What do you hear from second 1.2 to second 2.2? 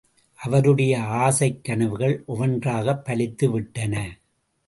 ஆசைக்கனவுகள்